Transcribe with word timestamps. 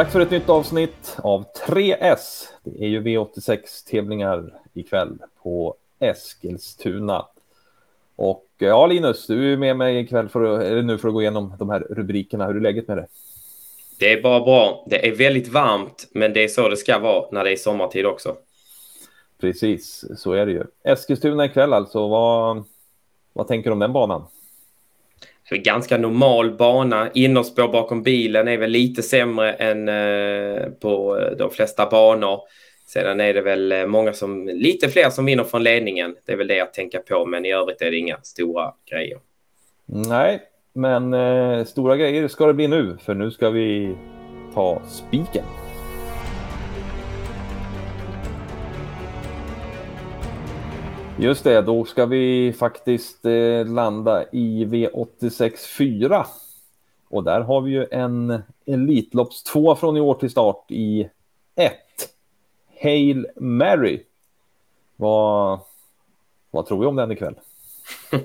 Dags 0.00 0.12
för 0.12 0.20
ett 0.20 0.30
nytt 0.30 0.48
avsnitt 0.48 1.16
av 1.18 1.44
3S. 1.66 2.46
Det 2.64 2.84
är 2.84 2.88
ju 2.88 3.02
V86-tävlingar 3.02 4.60
ikväll 4.74 5.18
på 5.42 5.74
Eskilstuna. 5.98 7.26
Och 8.16 8.46
ja, 8.58 8.86
Linus, 8.86 9.26
du 9.26 9.52
är 9.52 9.56
med 9.56 9.76
mig 9.76 10.00
ikväll 10.00 10.28
för 10.28 10.44
att, 10.44 10.62
eller 10.62 10.82
nu 10.82 10.98
för 10.98 11.08
att 11.08 11.14
gå 11.14 11.20
igenom 11.20 11.54
de 11.58 11.70
här 11.70 11.80
rubrikerna. 11.80 12.46
Hur 12.46 12.56
är 12.56 12.60
läget 12.60 12.88
med 12.88 12.96
det? 12.96 13.06
Det 13.98 14.12
är 14.12 14.22
bara 14.22 14.40
bra. 14.40 14.84
Det 14.86 15.08
är 15.08 15.16
väldigt 15.16 15.48
varmt, 15.48 16.08
men 16.12 16.32
det 16.32 16.44
är 16.44 16.48
så 16.48 16.68
det 16.68 16.76
ska 16.76 16.98
vara 16.98 17.24
när 17.32 17.44
det 17.44 17.52
är 17.52 17.56
sommartid 17.56 18.06
också. 18.06 18.36
Precis, 19.40 20.04
så 20.16 20.32
är 20.32 20.46
det 20.46 20.52
ju. 20.52 20.64
Eskilstuna 20.84 21.44
ikväll 21.44 21.72
alltså. 21.72 22.08
Vad, 22.08 22.64
vad 23.32 23.48
tänker 23.48 23.70
du 23.70 23.72
om 23.72 23.78
den 23.78 23.92
banan? 23.92 24.24
Ganska 25.56 25.98
normal 25.98 26.56
bana. 26.56 27.10
Innerspår 27.14 27.68
bakom 27.68 28.02
bilen 28.02 28.48
är 28.48 28.58
väl 28.58 28.70
lite 28.70 29.02
sämre 29.02 29.52
än 29.52 29.88
eh, 29.88 30.66
på 30.80 31.18
eh, 31.18 31.36
de 31.36 31.50
flesta 31.50 31.86
banor. 31.86 32.40
Sedan 32.86 33.20
är 33.20 33.34
det 33.34 33.40
väl 33.40 33.72
eh, 33.72 33.86
många 33.86 34.12
som, 34.12 34.48
lite 34.48 34.88
fler 34.88 35.10
som 35.10 35.24
vinner 35.24 35.44
från 35.44 35.62
ledningen. 35.62 36.16
Det 36.26 36.32
är 36.32 36.36
väl 36.36 36.46
det 36.46 36.60
att 36.60 36.74
tänka 36.74 36.98
på, 36.98 37.26
men 37.26 37.46
i 37.46 37.52
övrigt 37.52 37.82
är 37.82 37.90
det 37.90 37.96
inga 37.96 38.16
stora 38.22 38.72
grejer. 38.90 39.18
Nej, 39.86 40.40
men 40.74 41.14
eh, 41.14 41.64
stora 41.64 41.96
grejer 41.96 42.28
ska 42.28 42.46
det 42.46 42.54
bli 42.54 42.68
nu, 42.68 42.96
för 43.04 43.14
nu 43.14 43.30
ska 43.30 43.50
vi 43.50 43.96
ta 44.54 44.82
spiken. 44.88 45.44
Just 51.20 51.44
det, 51.44 51.62
då 51.62 51.84
ska 51.84 52.06
vi 52.06 52.52
faktiskt 52.58 53.24
eh, 53.24 53.66
landa 53.66 54.24
i 54.32 54.64
V86 54.64 55.76
4. 55.78 56.26
Och 57.08 57.24
där 57.24 57.40
har 57.40 57.60
vi 57.60 57.70
ju 57.70 57.86
en 57.90 58.42
Elitlopps 58.66 59.42
2 59.42 59.76
från 59.76 59.96
i 59.96 60.00
år 60.00 60.14
till 60.14 60.30
start 60.30 60.64
i 60.68 61.08
1. 61.56 61.72
Hail 62.82 63.26
Mary. 63.36 64.02
Vad, 64.96 65.60
vad 66.50 66.66
tror 66.66 66.80
vi 66.80 66.86
om 66.86 66.96
den 66.96 67.12
ikväll? 67.12 67.34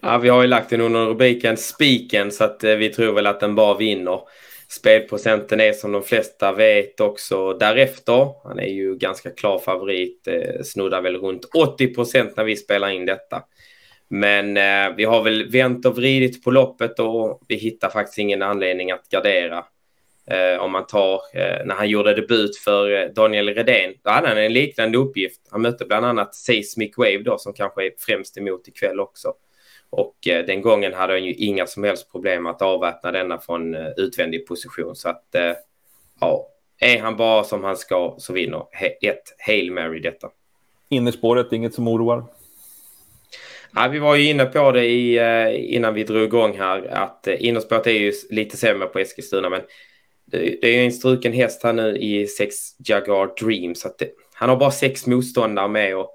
ja, 0.00 0.18
vi 0.18 0.28
har 0.28 0.42
ju 0.42 0.48
lagt 0.48 0.70
den 0.70 0.80
under 0.80 1.06
rubriken 1.06 1.56
Spiken 1.56 2.32
så 2.32 2.44
att 2.44 2.64
eh, 2.64 2.74
vi 2.74 2.88
tror 2.88 3.12
väl 3.12 3.26
att 3.26 3.40
den 3.40 3.54
bara 3.54 3.76
vinner. 3.76 4.20
Spelprocenten 4.68 5.60
är 5.60 5.72
som 5.72 5.92
de 5.92 6.02
flesta 6.02 6.52
vet 6.52 7.00
också 7.00 7.52
därefter. 7.52 8.48
Han 8.48 8.58
är 8.58 8.68
ju 8.68 8.96
ganska 8.96 9.30
klar 9.30 9.58
favorit, 9.58 10.28
eh, 10.28 10.62
snuddar 10.62 11.02
väl 11.02 11.16
runt 11.16 11.44
80 11.54 11.94
procent 11.94 12.36
när 12.36 12.44
vi 12.44 12.56
spelar 12.56 12.90
in 12.90 13.06
detta. 13.06 13.42
Men 14.08 14.56
eh, 14.56 14.96
vi 14.96 15.04
har 15.04 15.22
väl 15.22 15.50
vänt 15.50 15.86
och 15.86 15.96
vridit 15.96 16.44
på 16.44 16.50
loppet 16.50 16.98
och 16.98 17.42
vi 17.48 17.56
hittar 17.56 17.90
faktiskt 17.90 18.18
ingen 18.18 18.42
anledning 18.42 18.90
att 18.90 19.08
gardera. 19.08 19.64
Eh, 20.30 20.60
om 20.60 20.72
man 20.72 20.86
tar 20.86 21.14
eh, 21.14 21.66
när 21.66 21.74
han 21.74 21.88
gjorde 21.88 22.14
debut 22.14 22.56
för 22.56 23.02
eh, 23.02 23.08
Daniel 23.08 23.48
Redén, 23.48 23.94
då 24.04 24.10
hade 24.10 24.28
han 24.28 24.38
en 24.38 24.52
liknande 24.52 24.98
uppgift. 24.98 25.40
Han 25.50 25.62
mötte 25.62 25.84
bland 25.84 26.06
annat 26.06 26.34
Seismic 26.34 26.98
Wave 26.98 27.22
då 27.24 27.38
som 27.38 27.52
kanske 27.52 27.86
är 27.86 27.92
främst 27.98 28.38
emot 28.38 28.68
ikväll 28.68 29.00
också. 29.00 29.32
Och 29.90 30.28
eh, 30.28 30.46
den 30.46 30.62
gången 30.62 30.94
hade 30.94 31.12
han 31.12 31.24
ju 31.24 31.34
inga 31.34 31.66
som 31.66 31.84
helst 31.84 32.12
problem 32.12 32.46
att 32.46 32.62
avväpna 32.62 33.12
denna 33.12 33.38
från 33.38 33.74
eh, 33.74 33.88
utvändig 33.96 34.46
position. 34.46 34.96
Så 34.96 35.08
att 35.08 35.34
eh, 35.34 35.52
ja, 36.20 36.48
är 36.80 36.98
han 36.98 37.16
bara 37.16 37.44
som 37.44 37.64
han 37.64 37.76
ska 37.76 38.14
så 38.18 38.32
vinner 38.32 38.62
ett 39.02 39.22
Hail 39.46 39.72
Mary 39.72 40.00
detta. 40.00 40.28
Innerspåret, 40.88 41.52
inget 41.52 41.74
som 41.74 41.88
oroar? 41.88 42.24
Ja, 43.74 43.88
vi 43.88 43.98
var 43.98 44.16
ju 44.16 44.30
inne 44.30 44.44
på 44.44 44.72
det 44.72 44.84
i, 44.86 45.18
innan 45.74 45.94
vi 45.94 46.04
drog 46.04 46.22
igång 46.22 46.58
här 46.58 46.86
att 46.86 47.26
innerspåret 47.26 47.86
är 47.86 47.90
ju 47.90 48.12
lite 48.30 48.56
sämre 48.56 48.88
på 48.88 48.98
Eskilstuna 48.98 49.50
men 49.50 49.60
det, 50.26 50.64
är 50.64 50.72
ju 50.72 50.84
en 50.84 50.92
struken 50.92 51.32
häst 51.32 51.62
här 51.62 51.72
nu 51.72 51.96
i 51.96 52.26
sex 52.26 52.54
Jaguar 52.78 53.34
Dream 53.44 53.74
så 53.74 53.88
att 53.88 53.98
det, 53.98 54.10
han 54.34 54.48
har 54.48 54.56
bara 54.56 54.70
sex 54.70 55.06
motståndare 55.06 55.68
med 55.68 55.96
och 55.96 56.10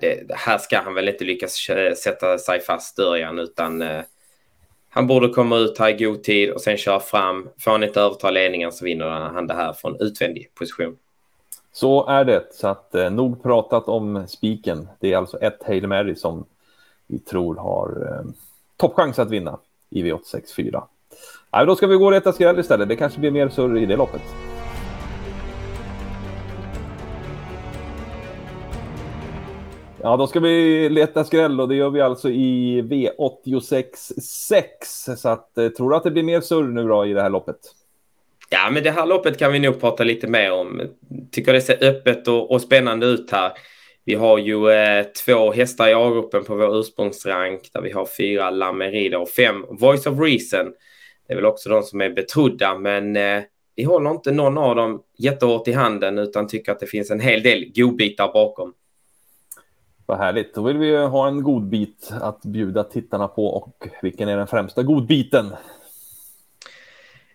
det, 0.00 0.28
det, 0.28 0.34
här 0.34 0.58
ska 0.58 0.80
han 0.80 0.94
väl 0.94 1.08
inte 1.08 1.24
lyckas 1.24 1.68
eh, 1.68 1.94
sätta 1.94 2.38
sig 2.38 2.60
fast 2.60 2.96
Dörjan 2.96 3.38
utan 3.38 3.82
eh, 3.82 4.02
han 4.90 5.06
borde 5.06 5.28
komma 5.28 5.56
ut 5.56 5.78
här 5.78 5.88
i 5.88 6.04
god 6.04 6.22
tid 6.22 6.50
och 6.50 6.60
sen 6.60 6.76
köra 6.76 7.00
fram. 7.00 7.48
Får 7.58 7.70
han 7.70 7.82
inte 7.82 8.00
överta 8.00 8.30
ledningen 8.30 8.72
så 8.72 8.84
vinner 8.84 9.10
han 9.10 9.46
det 9.46 9.54
här 9.54 9.72
från 9.72 9.96
utvändig 10.00 10.54
position. 10.54 10.96
Så 11.72 12.06
är 12.06 12.24
det, 12.24 12.46
så 12.52 12.68
att 12.68 12.94
eh, 12.94 13.10
nog 13.10 13.42
pratat 13.42 13.88
om 13.88 14.24
spiken. 14.28 14.88
Det 15.00 15.12
är 15.12 15.16
alltså 15.16 15.38
ett 15.38 15.62
Hail 15.66 15.86
Mary 15.86 16.14
som 16.14 16.44
vi 17.06 17.18
tror 17.18 17.56
har 17.56 17.88
eh, 17.88 18.30
toppchans 18.76 19.18
att 19.18 19.30
vinna 19.30 19.58
i 19.90 20.02
V864. 20.02 20.82
Då 21.66 21.76
ska 21.76 21.86
vi 21.86 21.96
gå 21.96 22.06
och 22.06 22.12
leta 22.12 22.32
skräll 22.32 22.58
istället. 22.58 22.88
Det 22.88 22.96
kanske 22.96 23.20
blir 23.20 23.30
mer 23.30 23.48
surr 23.48 23.78
i 23.78 23.86
det 23.86 23.96
loppet. 23.96 24.49
Ja, 30.02 30.16
då 30.16 30.26
ska 30.26 30.40
vi 30.40 30.88
leta 30.88 31.24
skräll 31.24 31.60
och 31.60 31.68
det 31.68 31.74
gör 31.74 31.90
vi 31.90 32.00
alltså 32.00 32.30
i 32.30 32.82
V86 32.82 33.84
6. 34.20 35.04
Så 35.16 35.28
att, 35.28 35.58
eh, 35.58 35.68
tror 35.68 35.90
du 35.90 35.96
att 35.96 36.04
det 36.04 36.10
blir 36.10 36.22
mer 36.22 36.40
surr 36.40 36.64
nu 36.64 36.88
då 36.88 37.06
i 37.06 37.12
det 37.12 37.22
här 37.22 37.30
loppet? 37.30 37.56
Ja, 38.50 38.70
men 38.72 38.82
det 38.82 38.90
här 38.90 39.06
loppet 39.06 39.38
kan 39.38 39.52
vi 39.52 39.58
nog 39.58 39.80
prata 39.80 40.04
lite 40.04 40.26
mer 40.26 40.52
om. 40.52 40.82
Tycker 41.32 41.52
det 41.52 41.60
ser 41.60 41.84
öppet 41.84 42.28
och, 42.28 42.50
och 42.50 42.62
spännande 42.62 43.06
ut 43.06 43.30
här. 43.30 43.52
Vi 44.04 44.14
har 44.14 44.38
ju 44.38 44.70
eh, 44.70 45.04
två 45.24 45.52
hästar 45.52 45.88
i 45.88 45.94
A-gruppen 45.94 46.44
på 46.44 46.56
vår 46.56 46.78
ursprungsrank 46.80 47.70
där 47.72 47.80
vi 47.80 47.90
har 47.90 48.08
fyra 48.16 48.50
Lamerida 48.50 49.18
och 49.18 49.28
fem 49.28 49.66
Voice 49.70 50.06
of 50.06 50.20
Reason. 50.20 50.72
Det 51.26 51.32
är 51.32 51.36
väl 51.36 51.46
också 51.46 51.68
de 51.68 51.82
som 51.82 52.00
är 52.00 52.10
betrodda, 52.10 52.78
men 52.78 53.16
eh, 53.16 53.42
vi 53.76 53.84
håller 53.84 54.10
inte 54.10 54.32
någon 54.32 54.58
av 54.58 54.76
dem 54.76 55.02
jättehårt 55.18 55.68
i 55.68 55.72
handen 55.72 56.18
utan 56.18 56.46
tycker 56.46 56.72
att 56.72 56.80
det 56.80 56.86
finns 56.86 57.10
en 57.10 57.20
hel 57.20 57.42
del 57.42 57.72
godbitar 57.74 58.32
bakom. 58.32 58.74
Vad 60.10 60.18
härligt. 60.18 60.54
Då 60.54 60.62
vill 60.62 60.78
vi 60.78 60.96
ha 60.96 61.28
en 61.28 61.42
godbit 61.42 62.12
att 62.20 62.42
bjuda 62.42 62.84
tittarna 62.84 63.28
på 63.28 63.46
och 63.46 63.88
vilken 64.02 64.28
är 64.28 64.36
den 64.36 64.46
främsta 64.46 64.82
godbiten? 64.82 65.46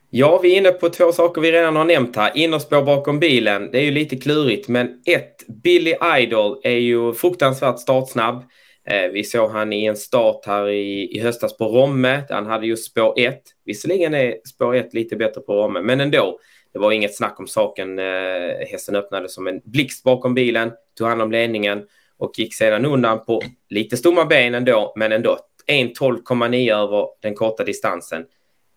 Ja, 0.09 0.39
vi 0.43 0.53
är 0.53 0.57
inne 0.57 0.71
på 0.71 0.89
två 0.89 1.11
saker 1.11 1.41
vi 1.41 1.51
redan 1.51 1.75
har 1.75 1.85
nämnt 1.85 2.15
här. 2.15 2.37
Innerspår 2.37 2.83
bakom 2.83 3.19
bilen, 3.19 3.71
det 3.71 3.77
är 3.77 3.83
ju 3.83 3.91
lite 3.91 4.15
klurigt, 4.15 4.67
men 4.67 5.01
ett, 5.05 5.47
Billy 5.63 5.93
Idol 6.19 6.59
är 6.63 6.77
ju 6.77 7.13
fruktansvärt 7.13 7.79
startsnabb. 7.79 8.43
Eh, 8.87 9.11
vi 9.13 9.23
såg 9.23 9.51
han 9.51 9.73
i 9.73 9.85
en 9.85 9.97
start 9.97 10.45
här 10.45 10.69
i, 10.69 11.17
i 11.17 11.19
höstas 11.19 11.57
på 11.57 11.65
Romme, 11.65 12.23
där 12.27 12.35
han 12.35 12.45
hade 12.45 12.67
just 12.67 12.91
spår 12.91 13.13
1. 13.19 13.41
Visserligen 13.65 14.13
är 14.13 14.35
spår 14.53 14.75
1 14.75 14.93
lite 14.93 15.15
bättre 15.15 15.41
på 15.41 15.53
Romme, 15.53 15.81
men 15.81 16.01
ändå. 16.01 16.39
Det 16.73 16.79
var 16.79 16.91
inget 16.91 17.15
snack 17.15 17.39
om 17.39 17.47
saken. 17.47 17.99
Eh, 17.99 18.67
hästen 18.71 18.95
öppnade 18.95 19.29
som 19.29 19.47
en 19.47 19.61
blixt 19.63 20.03
bakom 20.03 20.33
bilen, 20.33 20.71
tog 20.97 21.07
hand 21.07 21.21
om 21.21 21.31
ledningen 21.31 21.83
och 22.17 22.39
gick 22.39 22.53
sedan 22.55 22.85
undan 22.85 23.25
på 23.25 23.41
lite 23.69 23.97
stumma 23.97 24.25
ben 24.25 24.55
ändå, 24.55 24.93
men 24.95 25.11
ändå 25.11 25.37
1.12,9 25.67 26.73
över 26.73 27.07
den 27.21 27.35
korta 27.35 27.63
distansen. 27.63 28.25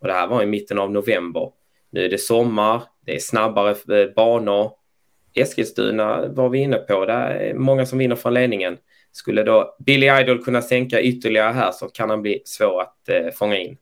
Och 0.00 0.06
det 0.06 0.12
här 0.12 0.26
var 0.26 0.43
i 0.43 0.47
mitten 0.47 0.78
av 0.78 0.91
november. 0.91 1.53
Nu 1.91 2.04
är 2.04 2.09
det 2.09 2.19
sommar, 2.19 2.82
det 3.06 3.15
är 3.15 3.19
snabbare 3.19 3.71
eh, 3.71 4.15
banor. 4.16 4.71
Eskilstuna 5.34 6.28
var 6.28 6.48
vi 6.48 6.59
inne 6.59 6.77
på, 6.77 7.04
det 7.04 7.12
är 7.12 7.54
många 7.54 7.87
som 7.87 7.98
vinner 7.98 8.16
från 8.16 8.34
ledningen. 8.34 8.77
Skulle 9.12 9.43
då 9.43 9.77
Billy 9.78 10.21
Idol 10.21 10.44
kunna 10.44 10.62
sänka 10.62 11.00
ytterligare 11.00 11.53
här 11.53 11.72
så 11.72 11.88
kan 11.88 12.10
han 12.10 12.22
bli 12.22 12.43
svår 12.44 12.82
att 12.82 13.09
eh, 13.09 13.31
fånga 13.34 13.59
in. 13.59 13.77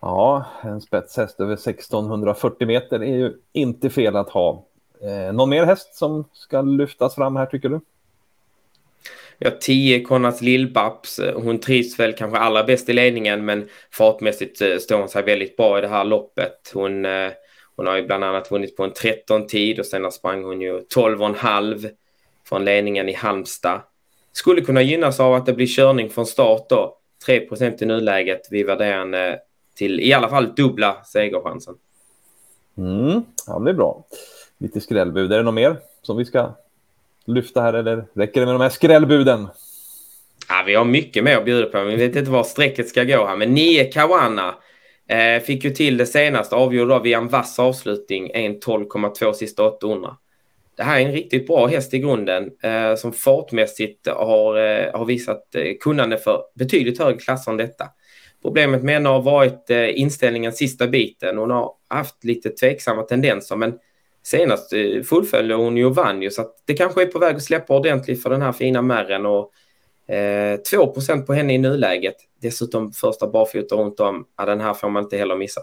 Ja, 0.00 0.44
en 0.62 0.80
spetshäst 0.80 1.40
över 1.40 1.52
1640 1.52 2.66
meter 2.66 3.02
är 3.02 3.16
ju 3.16 3.32
inte 3.52 3.90
fel 3.90 4.16
att 4.16 4.30
ha. 4.30 4.66
Eh, 5.02 5.32
någon 5.32 5.50
mer 5.50 5.64
häst 5.64 5.94
som 5.94 6.28
ska 6.32 6.62
lyftas 6.62 7.14
fram 7.14 7.36
här 7.36 7.46
tycker 7.46 7.68
du? 7.68 7.80
Ja, 9.38 9.50
10 9.60 10.04
Konrads 10.04 10.40
Lillbabs. 10.40 11.18
Eh, 11.18 11.40
hon 11.40 11.58
trivs 11.58 11.98
väl 11.98 12.12
kanske 12.12 12.38
allra 12.38 12.64
bäst 12.64 12.88
i 12.88 12.92
ledningen 12.92 13.44
men 13.44 13.68
fartmässigt 13.90 14.60
eh, 14.60 14.76
står 14.76 14.98
hon 14.98 15.08
sig 15.08 15.22
väldigt 15.22 15.56
bra 15.56 15.78
i 15.78 15.80
det 15.80 15.88
här 15.88 16.04
loppet. 16.04 16.70
Hon, 16.74 17.04
eh, 17.04 17.30
hon 17.76 17.86
har 17.86 17.96
ju 17.96 18.06
bland 18.06 18.24
annat 18.24 18.50
vunnit 18.50 18.76
på 18.76 18.84
en 18.84 18.92
13-tid 18.92 19.78
och 19.78 19.86
sen 19.86 20.12
sprang 20.12 20.44
hon 20.44 20.60
ju 20.60 20.80
12,5 20.94 21.88
från 22.48 22.64
ledningen 22.64 23.08
i 23.08 23.12
Halmstad. 23.12 23.80
Skulle 24.32 24.60
kunna 24.60 24.82
gynnas 24.82 25.20
av 25.20 25.34
att 25.34 25.46
det 25.46 25.52
blir 25.52 25.66
körning 25.66 26.10
från 26.10 26.26
start 26.26 26.66
då. 26.68 26.98
3 27.26 27.48
i 27.80 27.84
nuläget. 27.84 28.40
Vi 28.50 28.62
värderar 28.62 28.98
henne 28.98 29.38
till 29.74 30.00
i 30.00 30.12
alla 30.12 30.28
fall 30.28 30.54
dubbla 30.54 31.04
segerchansen. 31.04 31.74
Mm, 32.78 33.22
ja, 33.46 33.58
det 33.58 33.70
är 33.70 33.74
bra. 33.74 34.04
Lite 34.58 34.80
skrällbud. 34.80 35.32
Är 35.32 35.36
det 35.36 35.42
något 35.42 35.54
mer 35.54 35.76
som 36.02 36.16
vi 36.16 36.24
ska 36.24 36.54
lyfta 37.26 37.60
här 37.60 37.72
eller 37.72 38.04
räcker 38.14 38.40
det 38.40 38.46
med 38.46 38.54
de 38.54 38.60
här 38.60 38.68
skrällbuden? 38.68 39.48
Ja, 40.48 40.62
vi 40.66 40.74
har 40.74 40.84
mycket 40.84 41.24
mer 41.24 41.36
att 41.36 41.44
bjuda 41.44 41.66
på, 41.66 41.78
men 41.78 41.86
vi 41.86 42.06
vet 42.06 42.16
inte 42.16 42.30
var 42.30 42.44
strecket 42.44 42.88
ska 42.88 43.04
gå 43.04 43.26
här. 43.26 43.36
Men 43.36 43.54
9 43.54 43.84
Kawana 43.84 44.54
eh, 45.08 45.42
fick 45.42 45.64
ju 45.64 45.70
till 45.70 45.96
det 45.96 46.06
senaste, 46.06 46.54
avgjorde 46.54 46.94
då 46.94 46.98
via 46.98 47.18
en 47.18 47.28
vass 47.28 47.58
avslutning, 47.58 48.32
1.12,2 48.32 49.32
sista 49.32 49.62
800. 49.62 50.16
Det 50.76 50.82
här 50.82 51.00
är 51.00 51.04
en 51.04 51.12
riktigt 51.12 51.46
bra 51.46 51.66
häst 51.66 51.94
i 51.94 51.98
grunden 51.98 52.50
eh, 52.62 52.94
som 52.94 53.12
fartmässigt 53.12 54.08
har, 54.08 54.56
eh, 54.56 54.98
har 54.98 55.04
visat 55.04 55.54
eh, 55.54 55.72
kunnande 55.80 56.18
för 56.18 56.42
betydligt 56.54 56.98
högre 56.98 57.18
klasser 57.18 57.50
än 57.50 57.56
detta. 57.56 57.84
Problemet 58.42 58.82
med 58.82 58.94
henne 58.94 59.08
har 59.08 59.22
varit 59.22 59.70
eh, 59.70 60.00
inställningen 60.00 60.52
sista 60.52 60.86
biten. 60.86 61.38
Hon 61.38 61.50
har 61.50 61.72
haft 61.88 62.24
lite 62.24 62.50
tveksamma 62.50 63.02
tendenser 63.02 63.56
men 63.56 63.74
senast 64.26 64.70
fullföljer 64.70 65.02
fullföljde 65.02 65.54
hon 65.54 65.76
ju 65.76 65.86
och 65.86 65.94
vann 65.94 66.22
ju 66.22 66.30
så 66.30 66.42
att 66.42 66.62
det 66.64 66.74
kanske 66.74 67.02
är 67.02 67.06
på 67.06 67.18
väg 67.18 67.36
att 67.36 67.42
släppa 67.42 67.76
ordentligt 67.76 68.22
för 68.22 68.30
den 68.30 68.42
här 68.42 68.52
fina 68.52 68.82
märren 68.82 69.26
och 69.26 69.52
eh, 70.14 70.56
2 70.56 70.94
på 71.26 71.32
henne 71.32 71.54
i 71.54 71.58
nuläget. 71.58 72.16
Dessutom 72.42 72.92
första 72.92 73.26
barfota 73.26 73.76
runt 73.76 74.00
om. 74.00 74.26
Ja, 74.36 74.44
den 74.44 74.60
här 74.60 74.74
får 74.74 74.88
man 74.88 75.02
inte 75.02 75.16
heller 75.16 75.36
missa. 75.36 75.60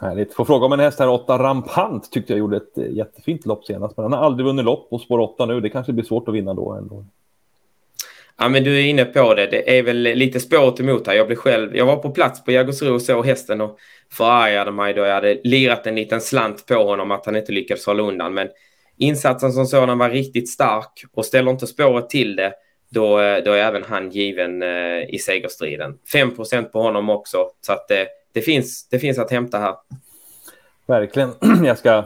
Härligt. 0.00 0.34
Får 0.34 0.44
fråga 0.44 0.66
om 0.66 0.72
en 0.72 0.80
häst 0.80 0.98
här, 0.98 1.08
8 1.08 1.38
Rampant, 1.38 2.12
tyckte 2.12 2.32
jag 2.32 2.38
gjorde 2.38 2.56
ett 2.56 2.78
eh, 2.78 2.90
jättefint 2.90 3.46
lopp 3.46 3.64
senast. 3.64 3.96
Men 3.96 4.04
han 4.04 4.12
har 4.12 4.20
aldrig 4.20 4.46
vunnit 4.46 4.64
lopp 4.64 4.86
och 4.90 5.00
spår 5.00 5.18
8 5.18 5.46
nu. 5.46 5.60
Det 5.60 5.70
kanske 5.70 5.92
blir 5.92 6.04
svårt 6.04 6.28
att 6.28 6.34
vinna 6.34 6.54
då 6.54 6.72
ändå. 6.72 7.04
Ja, 8.38 8.48
men 8.48 8.64
du 8.64 8.78
är 8.78 8.84
inne 8.84 9.04
på 9.04 9.34
det. 9.34 9.46
Det 9.46 9.78
är 9.78 9.82
väl 9.82 10.02
lite 10.02 10.40
spåret 10.40 10.80
emot 10.80 11.06
här. 11.06 11.14
Jag 11.14 11.26
blev 11.26 11.36
själv, 11.36 11.76
jag 11.76 11.86
var 11.86 11.96
på 11.96 12.10
plats 12.10 12.44
på 12.44 12.52
Jägersro 12.52 12.94
och 12.94 13.02
såg 13.02 13.26
hästen 13.26 13.60
och 13.60 13.78
förargade 14.12 14.72
mig 14.72 14.94
då 14.94 15.02
jag 15.02 15.14
hade 15.14 15.40
lirat 15.44 15.86
en 15.86 15.94
liten 15.94 16.20
slant 16.20 16.66
på 16.66 16.74
honom 16.74 17.10
att 17.10 17.26
han 17.26 17.36
inte 17.36 17.52
lyckades 17.52 17.86
hålla 17.86 18.02
undan. 18.02 18.34
Men 18.34 18.48
insatsen 18.98 19.52
som 19.52 19.66
sådan 19.66 19.98
var 19.98 20.10
riktigt 20.10 20.48
stark 20.50 21.04
och 21.12 21.24
ställer 21.24 21.50
inte 21.50 21.66
spåret 21.66 22.10
till 22.10 22.36
det, 22.36 22.52
då, 22.88 23.20
eh, 23.20 23.44
då 23.44 23.52
är 23.52 23.58
även 23.58 23.82
han 23.82 24.10
given 24.10 24.62
eh, 24.62 25.14
i 25.14 25.18
segerstriden. 25.18 25.98
5% 26.12 26.64
på 26.64 26.82
honom 26.82 27.10
också, 27.10 27.50
så 27.60 27.72
att 27.72 27.88
det, 27.88 28.08
det, 28.32 28.40
finns, 28.40 28.88
det 28.88 28.98
finns 28.98 29.18
att 29.18 29.30
hämta 29.30 29.58
här. 29.58 29.74
Verkligen. 30.86 31.30
Jag 31.64 31.78
ska 31.78 32.04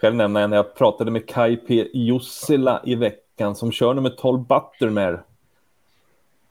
själv 0.00 0.14
nämna 0.14 0.40
en. 0.40 0.52
Jag 0.52 0.74
pratade 0.74 1.10
med 1.10 1.28
Kai 1.28 1.56
P. 1.56 1.86
Jussila 1.92 2.82
i 2.84 2.94
veckan 2.94 3.54
som 3.56 3.72
kör 3.72 3.94
nummer 3.94 4.10
12 4.10 4.46
Buttermere 4.46 5.20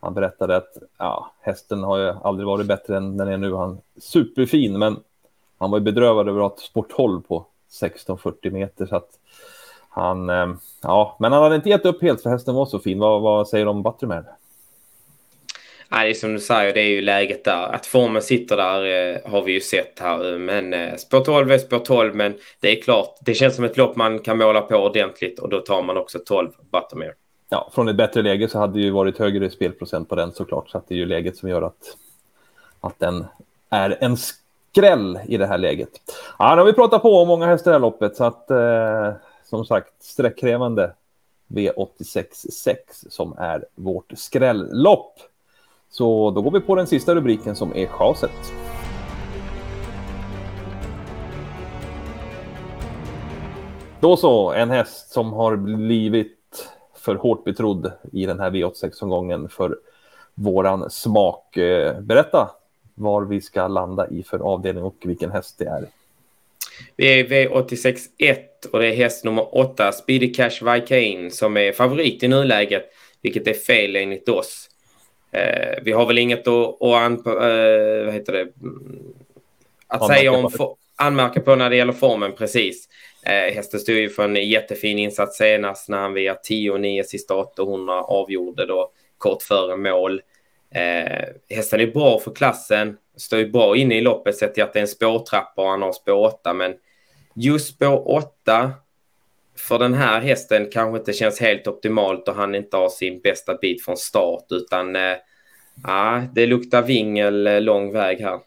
han 0.05 0.13
berättade 0.13 0.55
att 0.55 0.77
ja, 0.97 1.31
hästen 1.41 1.83
har 1.83 1.97
ju 1.97 2.13
aldrig 2.23 2.47
varit 2.47 2.65
bättre 2.65 2.97
än 2.97 3.17
den 3.17 3.27
är 3.27 3.37
nu. 3.37 3.53
Han 3.53 3.81
är 3.95 4.01
superfin, 4.01 4.79
men 4.79 4.99
han 5.57 5.71
var 5.71 5.77
ju 5.77 5.83
bedrövad 5.83 6.29
över 6.29 6.45
att 6.45 6.59
ha 6.73 6.83
ett 6.83 6.89
12 6.95 7.21
på 7.21 7.37
1640 7.37 8.51
meter. 8.51 8.85
Så 8.85 8.95
att 8.95 9.09
han, 9.89 10.29
eh, 10.29 10.47
ja, 10.81 11.17
men 11.19 11.31
han 11.31 11.43
hade 11.43 11.55
inte 11.55 11.69
gett 11.69 11.85
upp 11.85 12.01
helt 12.01 12.23
för 12.23 12.29
hästen 12.29 12.55
var 12.55 12.65
så 12.65 12.79
fin. 12.79 12.99
Vad, 12.99 13.21
vad 13.21 13.47
säger 13.47 13.65
du 13.65 13.71
om 13.71 13.83
Buttermare? 13.83 14.25
är 15.89 16.13
som 16.13 16.33
du 16.33 16.39
säger, 16.39 16.73
det 16.73 16.81
är 16.81 16.89
ju 16.89 17.01
läget 17.01 17.43
där. 17.43 17.75
Att 17.75 17.85
formen 17.85 18.21
sitter 18.21 18.57
där 18.57 18.85
eh, 18.85 19.31
har 19.31 19.41
vi 19.41 19.51
ju 19.51 19.61
sett 19.61 19.99
här. 19.99 20.37
Men 20.37 20.73
eh, 20.73 20.95
spår 20.95 21.19
12 21.19 21.51
är 21.51 21.57
spår 21.57 21.79
12, 21.79 22.15
men 22.15 22.33
det 22.59 22.77
är 22.77 22.81
klart, 22.81 23.17
det 23.21 23.33
känns 23.33 23.55
som 23.55 23.65
ett 23.65 23.77
lopp 23.77 23.95
man 23.95 24.19
kan 24.19 24.37
måla 24.37 24.61
på 24.61 24.75
ordentligt 24.75 25.39
och 25.39 25.49
då 25.49 25.59
tar 25.59 25.83
man 25.83 25.97
också 25.97 26.19
12 26.25 26.51
Buttermere 26.71 27.13
ja, 27.49 27.69
från 27.73 27.87
ett 27.87 27.95
bättre 27.95 28.21
läge 28.21 28.49
så 28.49 28.59
hade 28.59 28.73
det 28.73 28.79
ju 28.79 28.91
varit 28.91 29.17
högre 29.17 29.49
spelprocent 29.49 30.09
på 30.09 30.15
den 30.15 30.31
såklart. 30.31 30.69
Så 30.69 30.77
att 30.77 30.87
det 30.87 30.95
är 30.95 30.97
ju 30.97 31.05
läget 31.05 31.37
som 31.37 31.49
gör 31.49 31.61
att, 31.61 31.97
att 32.81 32.99
den 32.99 33.25
är 33.69 33.97
en 33.99 34.17
skräll 34.17 35.19
i 35.27 35.37
det 35.37 35.47
här 35.47 35.57
läget. 35.57 35.89
Ja, 36.39 36.55
nu 36.55 36.61
har 36.61 36.65
vi 36.65 36.73
pratat 36.73 37.01
på 37.01 37.17
om 37.17 37.27
många 37.27 37.45
hästar 37.45 37.75
i 37.75 37.79
loppet 37.79 38.15
så 38.15 38.23
att 38.23 38.51
eh, 38.51 39.11
som 39.43 39.65
sagt 39.65 40.03
sträckkrävande 40.03 40.91
V86.6 41.47 42.75
som 43.09 43.35
är 43.37 43.65
vårt 43.75 44.11
skrällopp. 44.15 45.19
Så 45.89 46.31
då 46.31 46.41
går 46.41 46.51
vi 46.51 46.59
på 46.59 46.75
den 46.75 46.87
sista 46.87 47.15
rubriken 47.15 47.55
som 47.55 47.75
är 47.75 47.87
chaset. 47.87 48.31
Då 53.99 54.17
så, 54.17 54.51
en 54.51 54.69
häst 54.69 55.09
som 55.11 55.33
har 55.33 55.55
blivit 55.55 56.34
för 57.05 57.15
hårt 57.15 57.43
betrodd 57.43 57.91
i 58.13 58.25
den 58.25 58.39
här 58.39 58.51
V86-omgången 58.51 59.49
för 59.49 59.77
våran 60.33 60.89
smak. 60.89 61.57
Eh, 61.57 61.99
berätta 61.99 62.49
var 62.95 63.21
vi 63.21 63.41
ska 63.41 63.67
landa 63.67 64.09
i 64.09 64.23
för 64.23 64.39
avdelning 64.39 64.83
och 64.83 64.95
vilken 65.03 65.31
häst 65.31 65.55
det 65.57 65.65
är. 65.65 65.85
Vi 66.95 67.19
är 67.19 67.23
V86 67.23 67.97
1 68.17 68.65
och 68.65 68.79
det 68.79 68.87
är 68.87 68.95
häst 68.95 69.23
nummer 69.25 69.57
8, 69.57 69.91
Speedy 69.91 70.33
Cash 70.33 70.73
Vikane, 70.73 71.31
som 71.31 71.57
är 71.57 71.71
favorit 71.71 72.23
i 72.23 72.27
nuläget, 72.27 72.85
vilket 73.21 73.47
är 73.47 73.53
fel 73.53 73.95
enligt 73.95 74.29
oss. 74.29 74.69
Eh, 75.31 75.83
vi 75.83 75.91
har 75.91 76.05
väl 76.05 76.17
inget 76.17 76.47
att, 76.47 76.81
att, 76.81 77.25
eh, 77.25 78.05
vad 78.05 78.13
heter 78.13 78.33
det? 78.33 78.47
att 79.87 80.01
anmärka 80.01 80.19
säga 80.19 80.31
om 80.31 80.51
på 80.51 80.77
anmärka 80.95 81.41
på 81.41 81.55
när 81.55 81.69
det 81.69 81.75
gäller 81.75 81.93
formen, 81.93 82.31
precis. 82.31 82.89
Eh, 83.25 83.55
hästen 83.55 83.79
stod 83.79 83.95
ju 83.95 84.09
för 84.09 84.23
en 84.23 84.49
jättefin 84.49 84.99
insats 84.99 85.37
senast 85.37 85.89
när 85.89 85.97
han 85.97 86.13
via 86.13 86.33
10-9 86.49 87.03
sista 87.03 87.35
800 87.35 88.01
avgjorde 88.01 88.65
då 88.65 88.91
kort 89.17 89.43
före 89.43 89.77
mål. 89.77 90.21
Eh, 90.75 91.25
hästen 91.49 91.79
är 91.79 91.87
bra 91.87 92.19
för 92.19 92.31
klassen, 92.31 92.97
står 93.17 93.39
ju 93.39 93.49
bra 93.49 93.75
inne 93.75 93.97
i 93.97 94.01
loppet 94.01 94.37
sett 94.37 94.53
till 94.53 94.63
att 94.63 94.73
det 94.73 94.79
är 94.79 94.81
en 94.81 94.87
spårtrappa 94.87 95.61
och 95.61 95.69
han 95.69 95.81
har 95.81 95.91
spår 95.91 96.25
8 96.25 96.53
men 96.53 96.73
just 97.35 97.75
spår 97.75 98.11
8 98.11 98.71
för 99.57 99.79
den 99.79 99.93
här 99.93 100.21
hästen 100.21 100.69
kanske 100.71 100.97
inte 100.99 101.13
känns 101.13 101.39
helt 101.39 101.67
optimalt 101.67 102.27
och 102.27 102.35
han 102.35 102.55
inte 102.55 102.77
har 102.77 102.89
sin 102.89 103.19
bästa 103.19 103.55
bit 103.55 103.85
från 103.85 103.97
start 103.97 104.45
utan 104.49 104.95
eh, 104.95 106.23
det 106.33 106.45
luktar 106.45 106.81
vingel 106.81 107.47
eh, 107.47 107.61
lång 107.61 107.91
väg 107.91 108.21
här. 108.21 108.39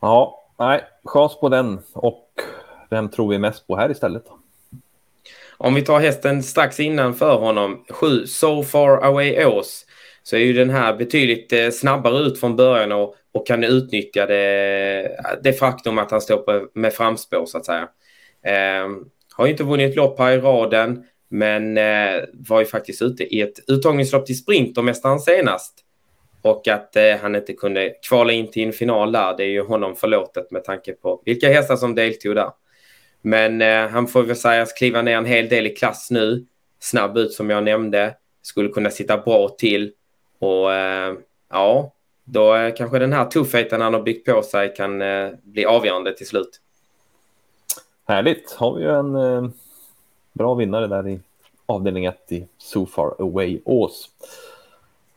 Ja, 0.00 0.45
nej, 0.58 0.84
chans 1.04 1.40
på 1.40 1.48
den 1.48 1.78
och 1.92 2.28
vem 2.90 3.08
tror 3.08 3.30
vi 3.30 3.38
mest 3.38 3.66
på 3.66 3.76
här 3.76 3.90
istället? 3.90 4.24
Om 5.58 5.74
vi 5.74 5.82
tar 5.82 6.00
hästen 6.00 6.42
strax 6.42 6.80
innanför 6.80 7.36
honom, 7.36 7.84
7 7.90 8.26
So 8.26 8.62
Far 8.62 9.04
Away 9.04 9.44
Ås, 9.44 9.86
så 10.22 10.36
är 10.36 10.40
ju 10.40 10.52
den 10.52 10.70
här 10.70 10.96
betydligt 10.96 11.52
eh, 11.52 11.70
snabbare 11.70 12.18
ut 12.18 12.40
från 12.40 12.56
början 12.56 12.92
och, 12.92 13.14
och 13.32 13.46
kan 13.46 13.64
utnyttja 13.64 14.26
det, 14.26 15.38
det 15.42 15.52
faktum 15.52 15.98
att 15.98 16.10
han 16.10 16.20
står 16.20 16.36
på, 16.36 16.68
med 16.74 16.92
framspår 16.92 17.46
så 17.46 17.58
att 17.58 17.66
säga. 17.66 17.88
Eh, 18.42 18.88
har 19.34 19.46
inte 19.46 19.64
vunnit 19.64 19.96
lopp 19.96 20.18
här 20.18 20.32
i 20.32 20.40
raden, 20.40 21.04
men 21.28 21.78
eh, 21.78 22.22
var 22.32 22.60
ju 22.60 22.66
faktiskt 22.66 23.02
ute 23.02 23.24
i 23.24 23.40
ett 23.40 23.58
uttagningslopp 23.68 24.26
till 24.26 24.38
Sprintermästaren 24.38 25.20
senast. 25.20 25.85
Och 26.46 26.68
att 26.68 26.96
eh, 26.96 27.16
han 27.22 27.34
inte 27.34 27.52
kunde 27.52 27.94
kvala 28.08 28.32
in 28.32 28.50
till 28.50 28.66
en 28.66 28.72
final 28.72 29.12
där, 29.12 29.36
det 29.36 29.42
är 29.44 29.48
ju 29.48 29.62
honom 29.62 29.96
förlåtet 29.96 30.50
med 30.50 30.64
tanke 30.64 30.92
på 30.92 31.22
vilka 31.24 31.48
hästar 31.48 31.76
som 31.76 31.94
deltog 31.94 32.34
där. 32.34 32.50
Men 33.22 33.62
eh, 33.62 33.88
han 33.88 34.06
får 34.06 34.22
väl 34.22 34.36
sägas 34.36 34.72
kliva 34.72 35.02
ner 35.02 35.16
en 35.16 35.24
hel 35.24 35.48
del 35.48 35.66
i 35.66 35.74
klass 35.74 36.10
nu. 36.10 36.46
Snabb 36.78 37.16
ut 37.16 37.32
som 37.32 37.50
jag 37.50 37.64
nämnde. 37.64 38.14
Skulle 38.42 38.68
kunna 38.68 38.90
sitta 38.90 39.18
bra 39.18 39.48
till. 39.48 39.92
Och 40.38 40.72
eh, 40.72 41.14
ja, 41.50 41.92
då 42.24 42.54
eh, 42.54 42.74
kanske 42.74 42.98
den 42.98 43.12
här 43.12 43.24
tuffheten 43.24 43.80
han 43.80 43.94
har 43.94 44.02
byggt 44.02 44.26
på 44.26 44.42
sig 44.42 44.74
kan 44.74 45.02
eh, 45.02 45.30
bli 45.42 45.64
avgörande 45.64 46.16
till 46.16 46.26
slut. 46.26 46.60
Härligt. 48.08 48.52
Har 48.52 48.74
vi 48.74 48.82
ju 48.82 48.90
en 48.90 49.16
eh, 49.16 49.50
bra 50.32 50.54
vinnare 50.54 50.86
där 50.86 51.08
i 51.08 51.20
avdelning 51.66 52.04
1 52.04 52.32
i 52.32 52.46
So 52.58 52.86
Far 52.86 53.14
Away 53.18 53.60
Ås. 53.64 54.10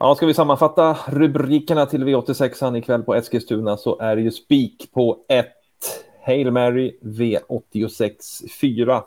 Ja, 0.01 0.15
ska 0.15 0.25
vi 0.25 0.33
sammanfatta 0.33 0.97
rubrikerna 1.07 1.85
till 1.85 2.03
V86 2.03 2.77
ikväll 2.77 3.03
på 3.03 3.15
Eskilstuna 3.15 3.77
så 3.77 3.99
är 3.99 4.15
det 4.15 4.21
ju 4.21 4.31
spik 4.31 4.91
på 4.93 5.17
1 5.27 5.47
Hail 6.25 6.51
Mary 6.51 6.97
V86 7.01 8.49
4. 8.61 9.03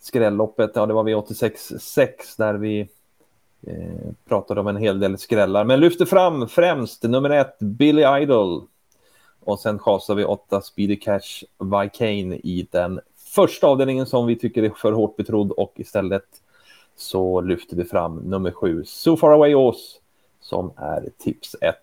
Skrälloppet, 0.00 0.70
ja 0.74 0.86
det 0.86 0.94
var 0.94 1.04
V86 1.04 1.78
6 1.78 2.36
där 2.36 2.54
vi 2.54 2.80
eh, 3.66 4.12
pratade 4.28 4.60
om 4.60 4.66
en 4.66 4.76
hel 4.76 5.00
del 5.00 5.18
skrällar. 5.18 5.64
Men 5.64 5.80
lyfter 5.80 6.04
fram 6.04 6.48
främst 6.48 7.02
nummer 7.02 7.30
ett 7.30 7.58
Billy 7.58 8.04
Idol. 8.22 8.62
Och 9.40 9.60
sen 9.60 9.78
chasar 9.78 10.14
vi 10.14 10.24
åtta 10.24 10.60
Speedy 10.60 10.96
Cash 10.96 11.44
Vicane 11.58 12.36
i 12.36 12.68
den 12.70 13.00
första 13.16 13.66
avdelningen 13.66 14.06
som 14.06 14.26
vi 14.26 14.36
tycker 14.36 14.62
är 14.62 14.70
för 14.70 14.92
hårt 14.92 15.16
betrodd 15.16 15.50
och 15.50 15.72
istället 15.76 16.26
så 16.96 17.40
lyfter 17.40 17.76
vi 17.76 17.84
fram 17.84 18.16
nummer 18.16 18.50
sju 18.50 18.84
So 18.84 19.16
Far 19.16 19.30
Away 19.30 19.54
Ås 19.54 20.00
som 20.40 20.72
är 20.76 21.10
tips 21.18 21.56
1 21.60 21.74